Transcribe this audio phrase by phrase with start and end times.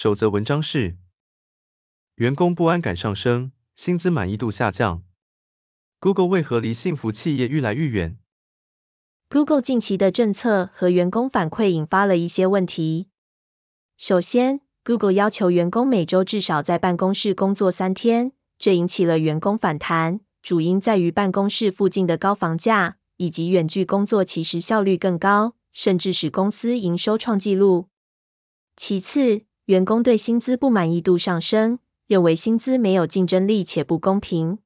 [0.00, 0.96] 首则文章是：
[2.14, 5.02] 员工不安感上升，薪资满意度下降。
[5.98, 8.16] Google 为何离幸福企业愈来愈远
[9.28, 13.08] ？Google 近期的政策和员工反馈引发了一些问题。
[13.96, 18.30] 首先，Google 要求员工每周至少在办公室工作三天，
[18.60, 20.20] 这引起了员工反弹。
[20.42, 27.88] 主因在于办公室附近的高房价，以及远距工作其实效率更高，甚至使公司营收创纪录。
[28.76, 34.60] 其次，员工对薪资不满意度上升，认为薪资没有竞争力且不公平。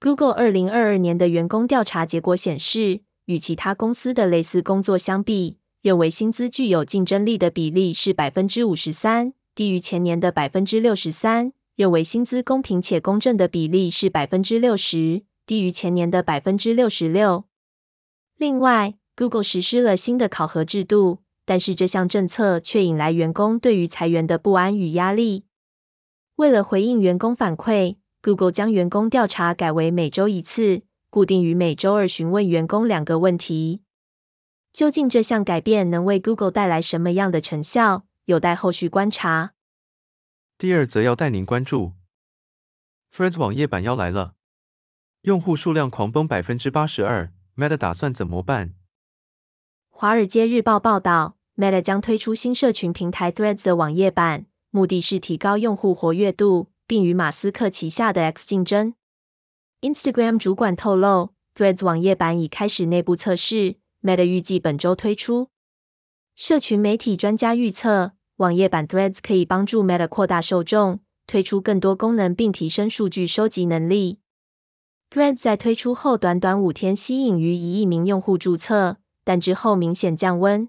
[0.00, 11.52] Google 二零二二年的员工调查结果显示，与其他公司的类似工作相比，认为薪资具有竞争力的比例是百分之五十三，低于前年的百分之六十三。
[11.74, 17.44] 认为薪资公平且公正的比例是百分之六十，低于前年的百分之六十六。
[18.38, 25.46] 另外，Google 实施了新的考核制度，但是这项政策却引来员工对于裁员的不安与压力。
[26.34, 33.80] 为了回应员工反馈，Google 将员工调查改为每周一次，固定于每周二询问员工两个问题。
[34.72, 39.52] 究竟这项改变能为 Google 带来什么样的成效，有待后续观察。
[40.58, 41.92] 第二则要带您关注
[43.14, 44.34] ，Friends 网页版要来了，
[45.22, 48.74] 用户数量狂奔百分之八十二，Meta 打算怎么办？
[49.98, 58.92] 华尔街日报报道，Meta 将推出新社群平台 Threads 的网页版，目的是提高用户活跃度，并与马斯克旗下的 X 竞争。
[59.80, 65.48] Instagram 主管透露，Threads 网页版已开始内部测试，Meta 预计本周推出。
[66.34, 68.12] 社群媒体专家预测。
[68.36, 74.18] 网页版 Threads 可以帮助 Meta 扩大受众，推出更多功能并提升数据收集能力。
[75.10, 80.68] Threads 在推出后短短五天吸引逾一亿名用户注册，但之后明显降温。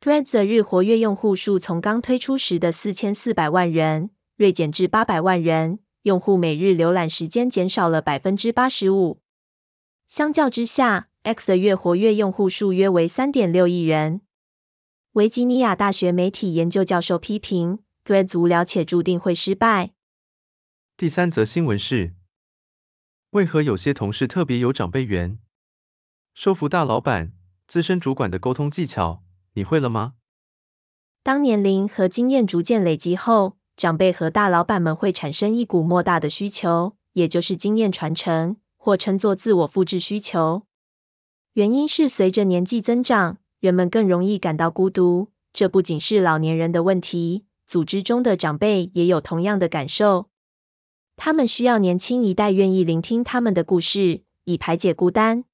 [0.00, 9.20] Threads 的日活跃用户数从刚推出时的四千四百万人，锐减至八百万人，用户每日浏览时间减少了百分之八十五。
[10.06, 14.20] 相较之下，X 的月活跃用户数约为三点六亿人。
[15.10, 19.90] 维吉尼亚大学媒体研究教授批评，Threads 无聊且注定会失败。
[20.96, 22.14] 第三则新闻是，
[23.30, 25.40] 为何有些同事特别有长辈缘？
[26.32, 27.32] 收服大老板、
[27.76, 29.22] 资深主管的沟通技巧，
[29.52, 30.14] 你会了吗？
[31.22, 40.62] 当年龄和经验逐渐累积后，长辈和大老板们会产生一股莫大的需求，也就是经验传承，或称作自我复制需求。
[41.52, 50.30] 原因是随着年纪增长，人们更容易感到孤独，这不仅是老年人的问题，组织中的长辈也有同样的感受。
[51.16, 55.44] 他们需要年轻一代愿意聆听他们的故事，以排解孤单。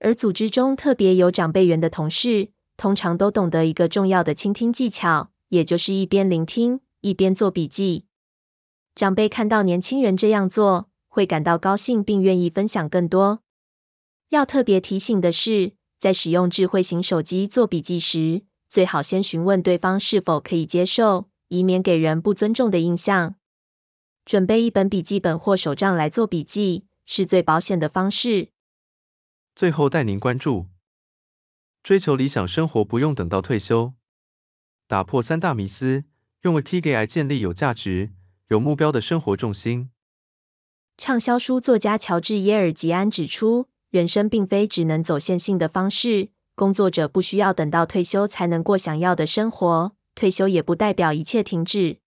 [0.00, 8.06] 而组织中特别有长辈缘的同事，通常都懂得一个重要的倾听技巧，也就是一边聆听，一边做笔记。
[8.94, 13.40] 长辈看到年轻人这样做，会感到高兴并愿意分享更多。
[14.30, 18.40] 要特别提醒的是，在使用智慧型手机做笔记时，
[18.70, 23.34] 最好先询问对方是否可以接受，以免给人不尊重的印象。
[24.24, 28.48] 准备一本笔记本或手账来做笔记，是最保险的方式。
[29.60, 30.68] 最后带您关注，
[31.82, 33.92] 追求理想生活不用等到退休，
[34.88, 36.04] 打破三大迷思，
[36.40, 38.08] 用 Ikigai 建立有价值、
[38.48, 39.90] 有目标的生活重心。
[40.96, 43.68] 畅销书作家乔治·耶尔吉安指出。
[43.90, 51.98] 人生并非只能走线性的方式，工作者不需要等到退休才能过想要的生活，退休也不代表一切停止。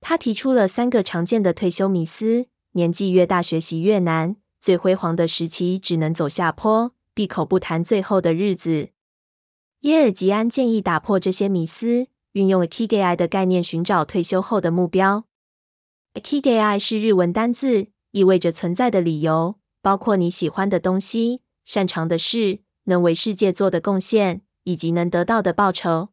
[0.00, 8.90] 他提出了三个常见的退休迷思：年纪越大学习越难，最辉煌的时期只能走下坡，闭口不谈最后的日子。
[9.80, 15.24] 耶尔吉安建议打破这些迷思，运用 Ikigai 的概念寻找退休后的目标。
[16.14, 19.56] Ikigai 是日文单字，意味着存在的理由。
[19.80, 26.10] 包括你喜欢的东西、擅长的事、能为世界做的贡献，以及能得到的报酬。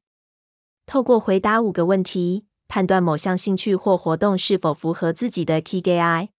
[0.88, 6.30] 透过回答五个问题，判断某项兴趣或活动是否符合自己的 Ikigai。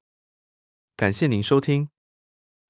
[0.97, 1.89] 感谢您收听，